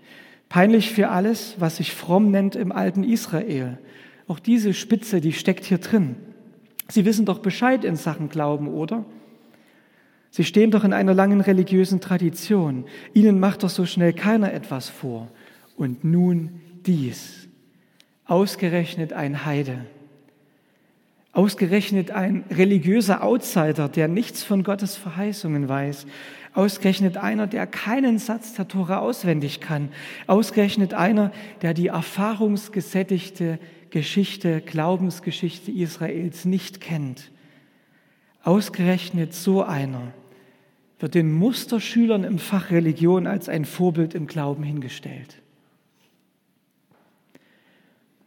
Peinlich 0.49 0.91
für 0.91 1.07
alles, 1.07 1.55
was 1.59 1.77
sich 1.77 1.93
fromm 1.93 2.29
nennt 2.29 2.57
im 2.57 2.73
alten 2.73 3.05
Israel. 3.05 3.77
Auch 4.27 4.39
diese 4.39 4.73
Spitze, 4.73 5.21
die 5.21 5.31
steckt 5.31 5.63
hier 5.63 5.77
drin. 5.77 6.17
Sie 6.89 7.05
wissen 7.05 7.25
doch 7.25 7.39
Bescheid 7.39 7.85
in 7.85 7.95
Sachen 7.95 8.27
Glauben, 8.27 8.67
oder? 8.67 9.05
Sie 10.29 10.43
stehen 10.43 10.71
doch 10.71 10.83
in 10.83 10.91
einer 10.91 11.13
langen 11.13 11.39
religiösen 11.39 12.01
Tradition. 12.01 12.83
Ihnen 13.13 13.39
macht 13.39 13.63
doch 13.63 13.69
so 13.69 13.85
schnell 13.85 14.11
keiner 14.11 14.51
etwas 14.51 14.89
vor. 14.89 15.29
Und 15.77 16.03
nun 16.03 16.59
dies. 16.85 17.47
Ausgerechnet 18.25 19.13
ein 19.13 19.45
Heide. 19.45 19.85
Ausgerechnet 21.33 22.11
ein 22.11 22.43
religiöser 22.51 23.23
Outsider, 23.23 23.89
der 23.89 24.07
nichts 24.07 24.43
von 24.43 24.63
Gottes 24.63 24.95
Verheißungen 24.95 25.67
weiß. 25.67 26.05
Ausgerechnet 26.53 27.17
einer, 27.17 27.47
der 27.47 27.65
keinen 27.65 28.19
Satz 28.19 28.53
der 28.53 28.67
Tora 28.67 28.99
auswendig 28.99 29.59
kann. 29.59 29.89
Ausgerechnet 30.27 30.93
einer, 30.93 31.31
der 31.63 31.73
die 31.73 31.87
erfahrungsgesättigte 31.87 33.57
Geschichte, 33.89 34.61
Glaubensgeschichte 34.61 35.71
Israels 35.71 36.45
nicht 36.45 36.79
kennt. 36.79 37.31
Ausgerechnet 38.43 39.33
so 39.33 39.63
einer 39.63 40.13
wird 40.99 41.15
den 41.15 41.31
Musterschülern 41.31 42.23
im 42.23 42.37
Fach 42.37 42.69
Religion 42.69 43.25
als 43.25 43.49
ein 43.49 43.65
Vorbild 43.65 44.13
im 44.13 44.27
Glauben 44.27 44.63
hingestellt. 44.63 45.42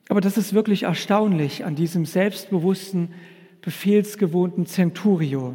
Aber 0.09 0.21
das 0.21 0.37
ist 0.37 0.55
wirklich 0.55 0.85
erstaunlich 0.85 1.65
an 1.65 1.75
diesem 1.75 2.07
selbstbewussten, 2.07 3.13
befehlsgewohnten 3.61 4.67
Centurio. 4.67 5.55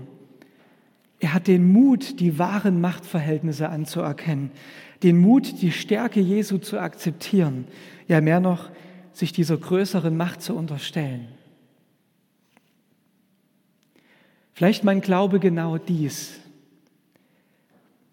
Er 1.19 1.33
hat 1.33 1.47
den 1.47 1.71
Mut, 1.71 2.19
die 2.19 2.37
wahren 2.37 2.81
Machtverhältnisse 2.81 3.69
anzuerkennen, 3.69 4.51
den 5.03 5.17
Mut, 5.17 5.61
die 5.61 5.71
Stärke 5.71 6.19
Jesu 6.19 6.57
zu 6.57 6.79
akzeptieren, 6.79 7.65
ja 8.07 8.21
mehr 8.21 8.39
noch, 8.39 8.69
sich 9.13 9.31
dieser 9.31 9.57
größeren 9.57 10.15
Macht 10.15 10.41
zu 10.41 10.55
unterstellen. 10.55 11.27
Vielleicht 14.53 14.83
mein 14.83 15.01
Glaube 15.01 15.39
genau 15.39 15.77
dies. 15.77 16.40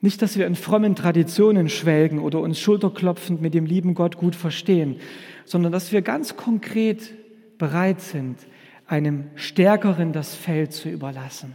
Nicht, 0.00 0.22
dass 0.22 0.38
wir 0.38 0.46
in 0.46 0.54
frommen 0.54 0.94
Traditionen 0.94 1.68
schwelgen 1.68 2.20
oder 2.20 2.40
uns 2.40 2.60
schulterklopfend 2.60 3.40
mit 3.40 3.54
dem 3.54 3.66
lieben 3.66 3.94
Gott 3.94 4.16
gut 4.16 4.36
verstehen, 4.36 5.00
sondern 5.44 5.72
dass 5.72 5.90
wir 5.90 6.02
ganz 6.02 6.36
konkret 6.36 7.14
bereit 7.58 8.00
sind, 8.00 8.38
einem 8.86 9.24
Stärkeren 9.34 10.12
das 10.12 10.34
Feld 10.34 10.72
zu 10.72 10.88
überlassen. 10.88 11.54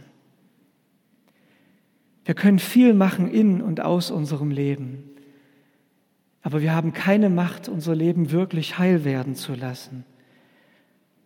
Wir 2.24 2.34
können 2.34 2.58
viel 2.58 2.94
machen 2.94 3.30
in 3.30 3.60
und 3.60 3.80
aus 3.80 4.10
unserem 4.10 4.50
Leben. 4.50 5.10
Aber 6.42 6.60
wir 6.60 6.74
haben 6.74 6.92
keine 6.92 7.30
Macht, 7.30 7.68
unser 7.68 7.94
Leben 7.94 8.30
wirklich 8.30 8.78
heil 8.78 9.04
werden 9.04 9.34
zu 9.34 9.54
lassen. 9.54 10.04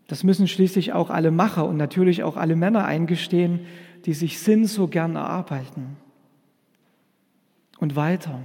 Das 0.06 0.24
müssen 0.24 0.48
schließlich 0.48 0.92
auch 0.92 1.10
alle 1.10 1.30
Macher 1.30 1.66
und 1.66 1.76
natürlich 1.76 2.22
auch 2.22 2.36
alle 2.36 2.56
Männer 2.56 2.84
eingestehen, 2.84 3.60
die 4.06 4.14
sich 4.14 4.38
Sinn 4.38 4.64
so 4.64 4.86
gern 4.86 5.16
erarbeiten. 5.16 5.96
Und 7.80 7.96
weiter. 7.96 8.40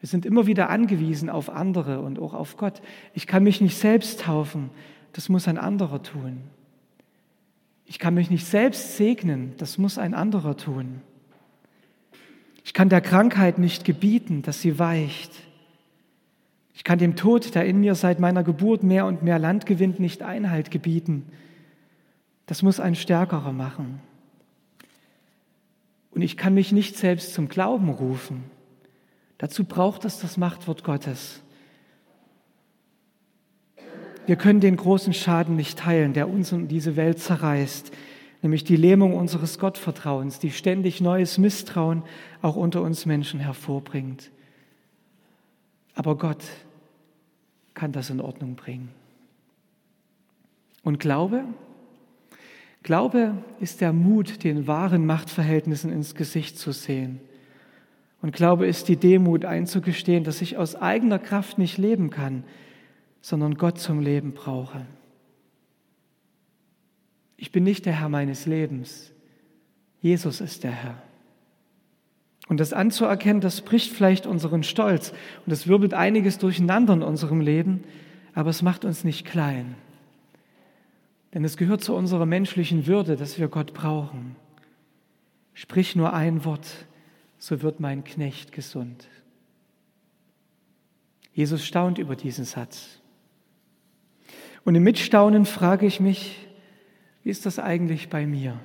Wir 0.00 0.08
sind 0.08 0.26
immer 0.26 0.46
wieder 0.46 0.68
angewiesen 0.68 1.30
auf 1.30 1.48
andere 1.48 2.00
und 2.00 2.18
auch 2.18 2.34
auf 2.34 2.56
Gott. 2.56 2.82
Ich 3.14 3.26
kann 3.26 3.42
mich 3.42 3.60
nicht 3.60 3.78
selbst 3.78 4.20
taufen, 4.20 4.70
das 5.12 5.28
muss 5.28 5.48
ein 5.48 5.58
anderer 5.58 6.02
tun. 6.02 6.42
Ich 7.86 7.98
kann 7.98 8.14
mich 8.14 8.30
nicht 8.30 8.46
selbst 8.46 8.96
segnen, 8.96 9.54
das 9.58 9.78
muss 9.78 9.98
ein 9.98 10.14
anderer 10.14 10.56
tun. 10.56 11.00
Ich 12.64 12.72
kann 12.72 12.88
der 12.88 13.00
Krankheit 13.00 13.58
nicht 13.58 13.84
gebieten, 13.84 14.42
dass 14.42 14.60
sie 14.60 14.78
weicht. 14.78 15.32
Ich 16.74 16.82
kann 16.82 16.98
dem 16.98 17.14
Tod, 17.14 17.54
der 17.54 17.66
in 17.66 17.80
mir 17.80 17.94
seit 17.94 18.20
meiner 18.20 18.42
Geburt 18.42 18.82
mehr 18.82 19.06
und 19.06 19.22
mehr 19.22 19.38
Land 19.38 19.64
gewinnt, 19.64 20.00
nicht 20.00 20.22
Einhalt 20.22 20.70
gebieten. 20.70 21.26
Das 22.46 22.62
muss 22.62 22.80
ein 22.80 22.94
Stärkerer 22.94 23.52
machen. 23.52 24.00
Und 26.14 26.22
ich 26.22 26.36
kann 26.36 26.54
mich 26.54 26.72
nicht 26.72 26.96
selbst 26.96 27.34
zum 27.34 27.48
Glauben 27.48 27.88
rufen. 27.88 28.44
Dazu 29.38 29.64
braucht 29.64 30.04
es 30.04 30.20
das 30.20 30.36
Machtwort 30.36 30.84
Gottes. 30.84 31.42
Wir 34.26 34.36
können 34.36 34.60
den 34.60 34.76
großen 34.76 35.12
Schaden 35.12 35.56
nicht 35.56 35.78
teilen, 35.78 36.14
der 36.14 36.28
uns 36.28 36.52
und 36.52 36.68
diese 36.68 36.96
Welt 36.96 37.18
zerreißt, 37.18 37.92
nämlich 38.42 38.64
die 38.64 38.76
Lähmung 38.76 39.14
unseres 39.14 39.58
Gottvertrauens, 39.58 40.38
die 40.38 40.50
ständig 40.50 41.00
neues 41.00 41.36
Misstrauen 41.36 42.04
auch 42.40 42.56
unter 42.56 42.80
uns 42.80 43.04
Menschen 43.06 43.40
hervorbringt. 43.40 44.30
Aber 45.94 46.16
Gott 46.16 46.42
kann 47.74 47.92
das 47.92 48.08
in 48.08 48.20
Ordnung 48.20 48.54
bringen. 48.54 48.88
Und 50.82 51.00
Glaube? 51.00 51.44
Glaube 52.84 53.42
ist 53.60 53.80
der 53.80 53.94
Mut, 53.94 54.44
den 54.44 54.66
wahren 54.66 55.06
Machtverhältnissen 55.06 55.90
ins 55.90 56.14
Gesicht 56.14 56.58
zu 56.58 56.70
sehen 56.70 57.18
Und 58.20 58.34
Glaube 58.34 58.66
ist 58.66 58.88
die 58.88 58.96
Demut 58.96 59.46
einzugestehen, 59.46 60.22
dass 60.22 60.42
ich 60.42 60.58
aus 60.58 60.76
eigener 60.76 61.18
Kraft 61.18 61.56
nicht 61.56 61.78
leben 61.78 62.10
kann, 62.10 62.44
sondern 63.22 63.54
Gott 63.54 63.78
zum 63.78 64.00
Leben 64.00 64.32
brauche. 64.32 64.84
Ich 67.38 67.50
bin 67.52 67.64
nicht 67.64 67.86
der 67.86 67.98
Herr 68.00 68.10
meines 68.10 68.44
Lebens. 68.44 69.12
Jesus 70.02 70.42
ist 70.42 70.62
der 70.62 70.72
Herr. 70.72 71.02
Und 72.48 72.60
das 72.60 72.74
anzuerkennen, 72.74 73.40
das 73.40 73.62
bricht 73.62 73.92
vielleicht 73.92 74.26
unseren 74.26 74.62
Stolz 74.62 75.14
und 75.46 75.52
es 75.52 75.66
wirbelt 75.66 75.94
einiges 75.94 76.36
durcheinander 76.36 76.92
in 76.92 77.02
unserem 77.02 77.40
Leben, 77.40 77.84
aber 78.34 78.50
es 78.50 78.60
macht 78.60 78.84
uns 78.84 79.04
nicht 79.04 79.24
klein. 79.24 79.74
Denn 81.34 81.44
es 81.44 81.56
gehört 81.56 81.82
zu 81.82 81.94
unserer 81.94 82.26
menschlichen 82.26 82.86
Würde, 82.86 83.16
dass 83.16 83.40
wir 83.40 83.48
Gott 83.48 83.74
brauchen. 83.74 84.36
Sprich 85.52 85.96
nur 85.96 86.12
ein 86.12 86.44
Wort, 86.44 86.86
so 87.38 87.60
wird 87.60 87.80
mein 87.80 88.04
Knecht 88.04 88.52
gesund. 88.52 89.08
Jesus 91.32 91.66
staunt 91.66 91.98
über 91.98 92.14
diesen 92.14 92.44
Satz. 92.44 93.00
Und 94.64 94.76
im 94.76 94.84
Mitstaunen 94.84 95.44
frage 95.44 95.86
ich 95.86 95.98
mich, 95.98 96.46
wie 97.24 97.30
ist 97.30 97.46
das 97.46 97.58
eigentlich 97.58 98.08
bei 98.08 98.26
mir? 98.26 98.60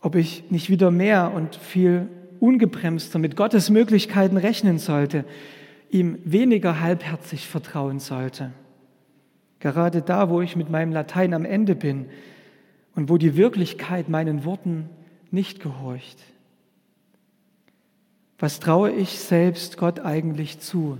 Ob 0.00 0.14
ich 0.14 0.50
nicht 0.50 0.68
wieder 0.68 0.90
mehr 0.90 1.32
und 1.32 1.56
viel 1.56 2.08
ungebremster 2.38 3.18
mit 3.18 3.36
Gottes 3.36 3.70
Möglichkeiten 3.70 4.36
rechnen 4.36 4.78
sollte, 4.78 5.24
ihm 5.88 6.18
weniger 6.24 6.80
halbherzig 6.80 7.48
vertrauen 7.48 7.98
sollte. 7.98 8.52
Gerade 9.64 10.02
da, 10.02 10.28
wo 10.28 10.42
ich 10.42 10.56
mit 10.56 10.68
meinem 10.68 10.92
Latein 10.92 11.32
am 11.32 11.46
Ende 11.46 11.74
bin 11.74 12.04
und 12.94 13.08
wo 13.08 13.16
die 13.16 13.34
Wirklichkeit 13.34 14.10
meinen 14.10 14.44
Worten 14.44 14.90
nicht 15.30 15.58
gehorcht. 15.58 16.18
Was 18.38 18.60
traue 18.60 18.90
ich 18.90 19.18
selbst 19.18 19.78
Gott 19.78 20.00
eigentlich 20.00 20.60
zu 20.60 20.98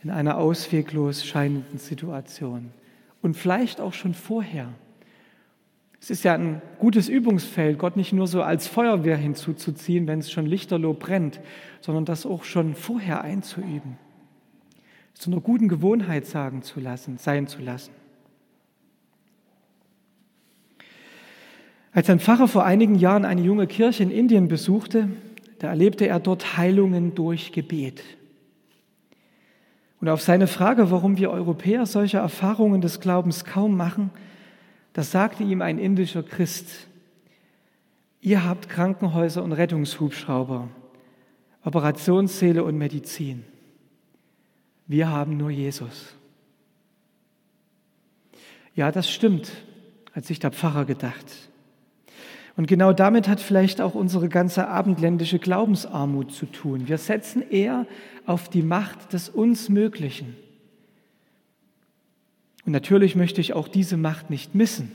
in 0.00 0.10
einer 0.10 0.36
ausweglos 0.38 1.26
scheinenden 1.26 1.78
Situation? 1.78 2.70
Und 3.20 3.36
vielleicht 3.36 3.80
auch 3.80 3.94
schon 3.94 4.14
vorher. 4.14 4.68
Es 6.00 6.10
ist 6.10 6.22
ja 6.22 6.34
ein 6.34 6.62
gutes 6.78 7.08
Übungsfeld, 7.08 7.80
Gott 7.80 7.96
nicht 7.96 8.12
nur 8.12 8.28
so 8.28 8.42
als 8.42 8.68
Feuerwehr 8.68 9.16
hinzuzuziehen, 9.16 10.06
wenn 10.06 10.20
es 10.20 10.30
schon 10.30 10.46
lichterloh 10.46 10.94
brennt, 10.94 11.40
sondern 11.80 12.04
das 12.04 12.26
auch 12.26 12.44
schon 12.44 12.76
vorher 12.76 13.22
einzuüben. 13.22 13.98
Zu 15.14 15.30
einer 15.30 15.40
guten 15.40 15.68
Gewohnheit 15.68 16.26
sagen 16.26 16.62
zu 16.62 16.80
lassen, 16.80 17.18
sein 17.18 17.46
zu 17.46 17.60
lassen. 17.62 17.92
Als 21.92 22.08
ein 22.08 22.20
Pfarrer 22.20 22.48
vor 22.48 22.64
einigen 22.64 22.94
Jahren 22.94 23.24
eine 23.24 23.42
junge 23.42 23.66
Kirche 23.66 24.02
in 24.02 24.10
Indien 24.10 24.48
besuchte, 24.48 25.10
da 25.58 25.68
erlebte 25.68 26.06
er 26.06 26.20
dort 26.20 26.56
Heilungen 26.56 27.14
durch 27.14 27.52
Gebet. 27.52 28.02
Und 30.00 30.08
auf 30.08 30.22
seine 30.22 30.48
Frage, 30.48 30.90
warum 30.90 31.16
wir 31.18 31.30
Europäer 31.30 31.86
solche 31.86 32.16
Erfahrungen 32.16 32.80
des 32.80 32.98
Glaubens 32.98 33.44
kaum 33.44 33.76
machen, 33.76 34.10
das 34.94 35.12
sagte 35.12 35.44
ihm 35.44 35.62
ein 35.62 35.78
indischer 35.78 36.22
Christ. 36.22 36.88
Ihr 38.20 38.44
habt 38.44 38.68
Krankenhäuser 38.68 39.44
und 39.44 39.52
Rettungshubschrauber, 39.52 40.68
Operationssäle 41.64 42.64
und 42.64 42.78
Medizin. 42.78 43.44
Wir 44.86 45.08
haben 45.08 45.36
nur 45.36 45.50
Jesus. 45.50 46.14
Ja, 48.74 48.90
das 48.90 49.10
stimmt, 49.10 49.52
hat 50.12 50.24
sich 50.24 50.38
der 50.38 50.50
Pfarrer 50.50 50.84
gedacht. 50.84 51.26
Und 52.56 52.66
genau 52.66 52.92
damit 52.92 53.28
hat 53.28 53.40
vielleicht 53.40 53.80
auch 53.80 53.94
unsere 53.94 54.28
ganze 54.28 54.68
abendländische 54.68 55.38
Glaubensarmut 55.38 56.32
zu 56.32 56.46
tun. 56.46 56.88
Wir 56.88 56.98
setzen 56.98 57.42
eher 57.48 57.86
auf 58.26 58.48
die 58.48 58.62
Macht 58.62 59.12
des 59.12 59.28
Uns 59.28 59.68
Möglichen. 59.68 60.36
Und 62.64 62.72
natürlich 62.72 63.16
möchte 63.16 63.40
ich 63.40 63.54
auch 63.54 63.68
diese 63.68 63.96
Macht 63.96 64.30
nicht 64.30 64.54
missen. 64.54 64.92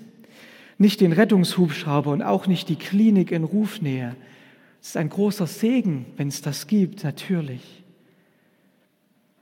Nicht 0.77 1.01
den 1.01 1.11
Rettungshubschrauber 1.11 2.11
und 2.11 2.21
auch 2.21 2.45
nicht 2.45 2.69
die 2.69 2.75
Klinik 2.75 3.31
in 3.31 3.43
Rufnähe. 3.43 4.15
Es 4.79 4.89
ist 4.89 4.97
ein 4.97 5.09
großer 5.09 5.47
Segen, 5.47 6.05
wenn 6.17 6.27
es 6.27 6.41
das 6.41 6.67
gibt, 6.67 7.03
natürlich. 7.03 7.83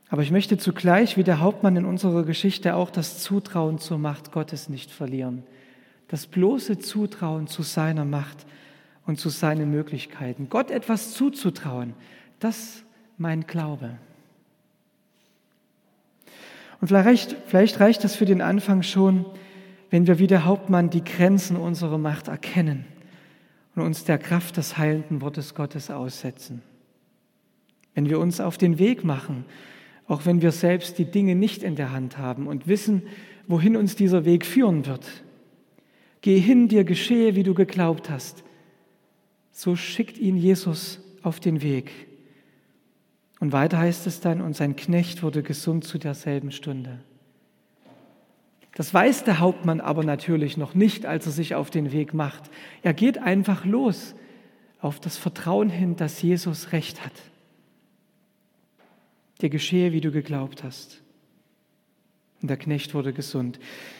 Aber 0.09 0.21
ich 0.21 0.31
möchte 0.31 0.57
zugleich, 0.57 1.17
wie 1.17 1.23
der 1.23 1.39
Hauptmann 1.39 1.75
in 1.75 1.85
unserer 1.85 2.23
Geschichte, 2.23 2.75
auch 2.75 2.89
das 2.89 3.21
Zutrauen 3.23 3.79
zur 3.79 3.97
Macht 3.97 4.31
Gottes 4.31 4.69
nicht 4.69 4.91
verlieren 4.91 5.43
das 6.07 6.27
bloße 6.27 6.79
Zutrauen 6.79 7.47
zu 7.47 7.63
seiner 7.63 8.05
Macht 8.05 8.45
und 9.05 9.19
zu 9.19 9.29
seinen 9.29 9.71
Möglichkeiten. 9.71 10.49
Gott 10.49 10.71
etwas 10.71 11.13
zuzutrauen, 11.13 11.93
das 12.39 12.83
mein 13.17 13.47
Glaube. 13.47 13.97
Und 16.81 16.89
vielleicht, 16.89 17.35
vielleicht 17.47 17.79
reicht 17.79 18.03
das 18.03 18.15
für 18.15 18.25
den 18.25 18.41
Anfang 18.41 18.83
schon, 18.83 19.25
wenn 19.89 20.07
wir 20.07 20.19
wie 20.19 20.27
der 20.27 20.45
Hauptmann 20.45 20.89
die 20.89 21.03
Grenzen 21.03 21.55
unserer 21.55 21.97
Macht 21.97 22.27
erkennen 22.27 22.85
und 23.75 23.83
uns 23.83 24.03
der 24.03 24.17
Kraft 24.17 24.57
des 24.57 24.77
heilenden 24.77 25.21
Wortes 25.21 25.55
Gottes 25.55 25.89
aussetzen. 25.89 26.61
Wenn 27.93 28.09
wir 28.09 28.19
uns 28.19 28.41
auf 28.41 28.57
den 28.57 28.77
Weg 28.77 29.03
machen, 29.03 29.45
auch 30.07 30.25
wenn 30.25 30.41
wir 30.41 30.51
selbst 30.51 30.97
die 30.97 31.05
Dinge 31.05 31.35
nicht 31.35 31.63
in 31.63 31.75
der 31.75 31.91
Hand 31.91 32.17
haben 32.17 32.47
und 32.47 32.67
wissen, 32.67 33.03
wohin 33.47 33.75
uns 33.75 33.95
dieser 33.95 34.25
Weg 34.25 34.45
führen 34.45 34.85
wird, 34.85 35.05
Geh 36.25 36.39
hin, 36.39 36.67
dir 36.67 36.85
geschehe, 36.85 37.35
wie 37.35 37.43
du 37.43 37.53
geglaubt 37.53 38.09
hast. 38.09 38.43
So 39.51 39.75
schickt 39.75 40.17
ihn 40.17 40.37
Jesus 40.37 40.99
auf 41.21 41.39
den 41.39 41.61
Weg. 41.61 41.91
Und 43.39 43.51
weiter 43.51 43.77
heißt 43.77 44.07
es 44.07 44.21
dann, 44.21 44.41
und 44.41 44.55
sein 44.55 44.75
Knecht 44.75 45.21
wurde 45.21 45.43
gesund 45.43 45.83
zu 45.83 45.99
derselben 45.99 46.51
Stunde. 46.51 46.97
Das 48.73 48.91
weiß 48.91 49.23
der 49.25 49.37
Hauptmann 49.37 49.79
aber 49.79 50.03
natürlich 50.03 50.57
noch 50.57 50.73
nicht, 50.73 51.05
als 51.05 51.27
er 51.27 51.31
sich 51.31 51.53
auf 51.53 51.69
den 51.69 51.91
Weg 51.91 52.15
macht. 52.15 52.49
Er 52.81 52.95
geht 52.95 53.19
einfach 53.19 53.63
los 53.63 54.15
auf 54.81 54.99
das 54.99 55.17
Vertrauen 55.17 55.69
hin, 55.69 55.95
dass 55.95 56.23
Jesus 56.23 56.71
recht 56.71 57.05
hat. 57.05 57.13
Dir 59.41 59.50
geschehe, 59.50 59.91
wie 59.91 60.02
du 60.02 60.12
geglaubt 60.12 60.63
hast. 60.63 61.02
Und 62.41 62.50
der 62.50 62.58
Knecht 62.58 62.93
wurde 62.93 63.13
gesund. 63.13 63.60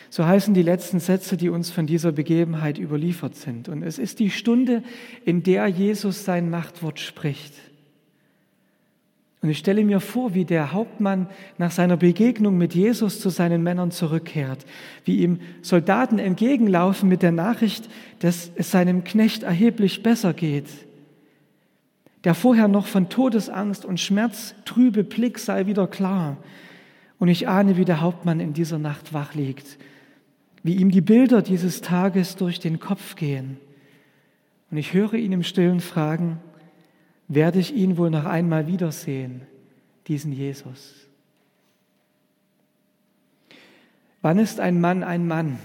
So 0.10 0.26
heißen 0.26 0.54
die 0.54 0.62
letzten 0.62 1.00
Sätze, 1.00 1.36
die 1.36 1.50
uns 1.50 1.71
von 1.71 1.88
dieser 1.88 2.12
Begebenheit 2.12 2.78
überliefert 2.78 3.36
sind. 3.36 3.69
Und 3.69 3.84
es 3.84 3.98
ist 3.98 4.19
die 4.19 4.30
Stunde, 4.30 4.84
in 5.26 5.43
der 5.43 5.67
Jesus 5.67 6.26
sein 6.26 6.50
Machtwort 6.50 7.00
spricht. 7.00 7.54
Und 9.41 9.52
ich 9.52 9.60
stelle 9.60 9.84
mir 9.84 10.00
vor, 10.00 10.34
wie 10.34 10.45
der 10.45 10.71
Hauptmann 10.71 11.28
nach 11.58 11.69
seiner 11.69 11.98
Begegnung 11.98 12.58
mit 12.58 12.74
Jesus 12.74 13.19
zu 13.19 13.30
seinen 13.30 13.62
Männern 13.62 13.91
zurückkehrt, 13.91 14.65
wie 15.04 15.17
ihm 15.17 15.39
Soldaten 15.62 16.17
entgegenlaufen 16.17 17.08
mit 17.08 17.21
der 17.21 17.32
Nachricht, 17.32 17.88
dass 18.19 18.50
es 18.56 18.71
seinem 18.71 19.04
Knecht 19.04 19.43
erheblich 19.43 20.02
besser 20.02 20.34
geht. 20.34 20.65
Der 22.25 22.35
vorher 22.35 22.67
noch 22.67 22.88
von 22.88 23.07
Todesangst 23.07 23.85
und 23.85 23.99
Schmerz 23.99 24.55
trübe 24.65 25.03
Blick 25.03 25.39
sei 25.39 25.65
wieder 25.67 25.88
klar. 25.88 26.38
Und 27.19 27.29
ich 27.29 27.47
ahne, 27.47 27.77
wie 27.77 27.85
der 27.85 28.01
Hauptmann 28.01 28.41
in 28.41 28.53
dieser 28.53 28.79
Nacht 28.79 29.13
wach 29.13 29.33
liegt 29.35 29.77
wie 30.65 30.77
ihm 30.77 30.89
die 30.89 31.01
Bilder 31.01 31.43
dieses 31.43 31.81
Tages 31.81 32.38
durch 32.38 32.59
den 32.59 32.79
Kopf 32.79 33.15
gehen. 33.15 33.57
Und 34.71 34.77
ich 34.77 34.93
höre 34.93 35.13
ihn 35.13 35.31
im 35.31 35.43
stillen 35.43 35.79
fragen, 35.79 36.39
werde 37.27 37.59
ich 37.59 37.75
ihn 37.75 37.97
wohl 37.97 38.09
noch 38.09 38.25
einmal 38.25 38.65
wiedersehen, 38.65 39.41
diesen 40.07 40.31
Jesus? 40.31 41.07
Wann 44.23 44.39
ist 44.39 44.59
ein 44.59 44.81
Mann 44.81 45.03
ein 45.03 45.27
Mann? 45.27 45.59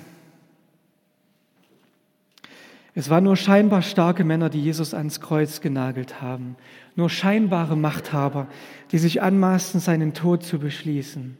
Es 3.00 3.08
waren 3.08 3.24
nur 3.24 3.36
scheinbar 3.36 3.80
starke 3.80 4.24
Männer, 4.24 4.50
die 4.50 4.60
Jesus 4.60 4.92
ans 4.92 5.22
Kreuz 5.22 5.62
genagelt 5.62 6.20
haben, 6.20 6.56
nur 6.96 7.08
scheinbare 7.08 7.74
Machthaber, 7.74 8.46
die 8.92 8.98
sich 8.98 9.22
anmaßten, 9.22 9.80
seinen 9.80 10.12
Tod 10.12 10.42
zu 10.42 10.58
beschließen. 10.58 11.38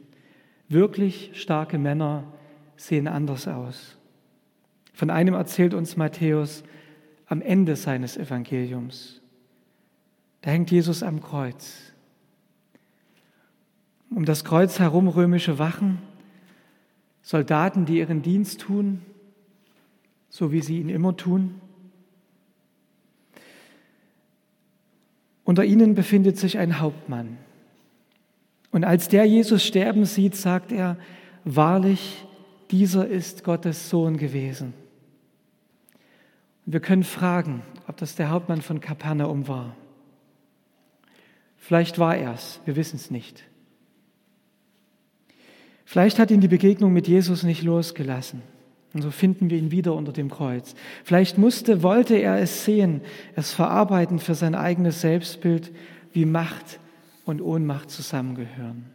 Wirklich 0.69 1.29
starke 1.35 1.77
Männer, 1.77 2.23
sehen 2.77 3.07
anders 3.07 3.47
aus. 3.47 3.95
Von 4.91 5.11
einem 5.11 5.35
erzählt 5.35 5.75
uns 5.75 5.97
Matthäus 5.97 6.63
am 7.27 7.43
Ende 7.43 7.75
seines 7.75 8.17
Evangeliums. 8.17 9.21
Da 10.41 10.49
hängt 10.49 10.71
Jesus 10.71 11.03
am 11.03 11.21
Kreuz. 11.21 11.93
Um 14.09 14.25
das 14.25 14.43
Kreuz 14.43 14.79
herum 14.79 15.07
römische 15.07 15.59
Wachen, 15.59 15.99
Soldaten, 17.21 17.85
die 17.85 17.99
ihren 17.99 18.23
Dienst 18.23 18.61
tun, 18.61 19.03
so 20.31 20.51
wie 20.51 20.61
sie 20.61 20.79
ihn 20.79 20.89
immer 20.89 21.15
tun. 21.15 21.59
Unter 25.43 25.65
ihnen 25.65 25.93
befindet 25.93 26.37
sich 26.37 26.57
ein 26.57 26.79
Hauptmann. 26.79 27.37
Und 28.71 28.85
als 28.85 29.09
der 29.09 29.25
Jesus 29.25 29.65
sterben 29.65 30.05
sieht, 30.05 30.35
sagt 30.35 30.71
er, 30.71 30.97
wahrlich, 31.43 32.25
dieser 32.71 33.05
ist 33.05 33.43
Gottes 33.43 33.89
Sohn 33.89 34.15
gewesen. 34.15 34.73
Und 36.65 36.71
wir 36.71 36.79
können 36.79 37.03
fragen, 37.03 37.61
ob 37.87 37.97
das 37.97 38.15
der 38.15 38.29
Hauptmann 38.29 38.61
von 38.61 38.79
Kapernaum 38.79 39.49
war. 39.49 39.75
Vielleicht 41.57 41.99
war 41.99 42.15
er 42.15 42.35
es, 42.35 42.61
wir 42.63 42.77
wissen 42.77 42.95
es 42.95 43.11
nicht. 43.11 43.43
Vielleicht 45.83 46.19
hat 46.19 46.31
ihn 46.31 46.39
die 46.39 46.47
Begegnung 46.47 46.93
mit 46.93 47.09
Jesus 47.09 47.43
nicht 47.43 47.63
losgelassen. 47.63 48.41
Und 48.93 49.01
so 49.01 49.11
finden 49.11 49.49
wir 49.49 49.57
ihn 49.57 49.71
wieder 49.71 49.93
unter 49.93 50.11
dem 50.11 50.29
Kreuz. 50.29 50.75
Vielleicht 51.03 51.37
musste, 51.37 51.81
wollte 51.81 52.15
er 52.15 52.39
es 52.39 52.65
sehen, 52.65 53.01
es 53.35 53.53
verarbeiten 53.53 54.19
für 54.19 54.35
sein 54.35 54.53
eigenes 54.53 55.01
Selbstbild, 55.01 55.71
wie 56.11 56.25
Macht 56.25 56.79
und 57.25 57.41
Ohnmacht 57.41 57.89
zusammengehören. 57.89 58.85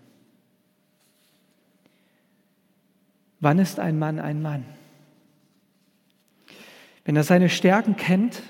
Wann 3.41 3.59
ist 3.59 3.81
ein 3.81 3.99
Mann 3.99 4.19
ein 4.19 4.43
Mann? 4.43 4.65
Wenn 7.05 7.17
er 7.17 7.23
seine 7.23 7.49
Stärken 7.49 7.97
kennt, 7.97 8.43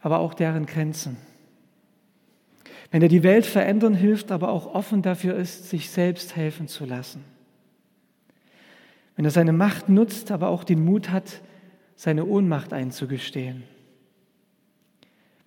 aber 0.00 0.18
auch 0.18 0.34
deren 0.34 0.66
Grenzen. 0.66 1.16
Wenn 2.90 3.00
er 3.00 3.08
die 3.08 3.22
Welt 3.22 3.46
verändern 3.46 3.94
hilft, 3.94 4.32
aber 4.32 4.50
auch 4.50 4.66
offen 4.66 5.00
dafür 5.00 5.34
ist, 5.36 5.70
sich 5.70 5.88
selbst 5.88 6.36
helfen 6.36 6.68
zu 6.68 6.84
lassen. 6.84 7.24
Wenn 9.16 9.24
er 9.24 9.30
seine 9.30 9.52
Macht 9.52 9.88
nutzt, 9.88 10.30
aber 10.30 10.48
auch 10.48 10.64
den 10.64 10.84
Mut 10.84 11.10
hat, 11.10 11.42
seine 11.96 12.24
Ohnmacht 12.24 12.72
einzugestehen. 12.72 13.64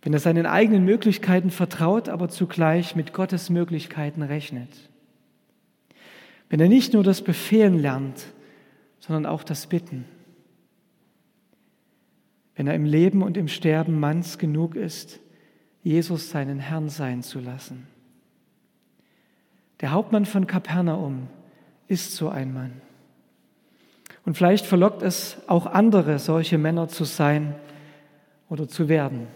Wenn 0.02 0.14
er 0.14 0.20
seinen 0.20 0.46
eigenen 0.46 0.86
Möglichkeiten 0.86 1.50
vertraut, 1.50 2.10
aber 2.10 2.30
zugleich 2.30 2.96
mit 2.96 3.12
Gottes 3.12 3.50
Möglichkeiten 3.50 4.22
rechnet. 4.22 4.70
Wenn 6.50 6.60
er 6.60 6.70
nicht 6.70 6.94
nur 6.94 7.04
das 7.04 7.24
Befehlen 7.24 7.80
lernt, 7.80 8.28
sondern 9.00 9.26
auch 9.26 9.44
das 9.44 9.68
Bitten. 9.68 10.06
Wenn 12.56 12.68
er 12.68 12.76
im 12.76 12.86
Leben 12.86 13.24
und 13.24 13.36
im 13.36 13.48
Sterben 13.48 14.00
manns 14.00 14.38
genug 14.38 14.76
ist, 14.76 15.20
Jesus 15.84 16.30
seinen 16.30 16.60
Herrn 16.60 16.90
sein 16.90 17.22
zu 17.22 17.40
lassen. 17.40 17.88
Der 19.82 19.92
Hauptmann 19.92 20.26
von 20.26 20.48
Kapernaum 20.48 21.28
ist 21.88 22.16
so 22.16 22.30
ein 22.30 22.54
Mann. 22.54 22.82
Und 24.26 24.36
vielleicht 24.36 24.66
verlockt 24.66 25.04
es 25.04 25.38
auch 25.48 25.68
andere, 25.68 26.18
solche 26.20 26.58
Männer 26.58 26.88
zu 26.88 27.04
sein 27.04 27.56
oder 28.50 28.68
zu 28.68 28.90
werden. 28.90 29.28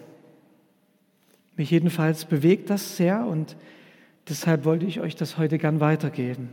Mich 1.56 1.70
jedenfalls 1.70 2.26
bewegt 2.26 2.70
das 2.70 2.98
sehr 2.98 3.26
und 3.26 3.56
deshalb 4.28 4.66
wollte 4.66 4.86
ich 4.86 5.00
euch 5.00 5.16
das 5.16 5.38
heute 5.38 5.58
gern 5.58 5.80
weitergeben. 5.80 6.50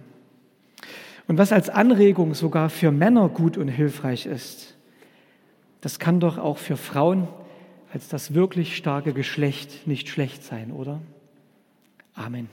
Und 1.29 1.39
was 1.39 1.53
als 1.53 1.71
Anregung 1.71 2.35
sogar 2.35 2.71
für 2.71 2.93
Männer 2.93 3.29
gut 3.29 3.57
und 3.57 3.69
hilfreich 3.69 4.27
ist, 4.27 4.77
das 5.81 5.99
kann 5.99 6.21
doch 6.21 6.39
auch 6.39 6.59
für 6.59 6.77
Frauen 6.77 7.29
als 7.93 8.09
das 8.09 8.35
wirklich 8.35 8.77
starke 8.77 9.13
Geschlecht 9.13 9.87
nicht 9.87 10.09
schlecht 10.09 10.43
sein, 10.43 10.71
oder? 10.71 11.01
Amen. 12.15 12.49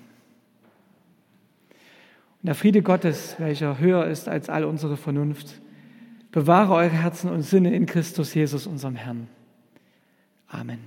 Und 2.41 2.47
der 2.47 2.55
Friede 2.55 2.81
Gottes, 2.81 3.35
welcher 3.39 3.79
höher 3.79 4.05
ist 4.05 4.29
als 4.29 4.49
all 4.49 4.63
unsere 4.63 4.95
Vernunft, 4.95 5.61
Bewahre 6.33 6.73
eure 6.73 6.89
Herzen 6.89 7.29
und 7.29 7.43
Sinne 7.43 7.75
in 7.75 7.85
Christus 7.85 8.33
Jesus, 8.33 8.65
unserem 8.65 8.95
Herrn. 8.95 9.27
Amen. 10.47 10.79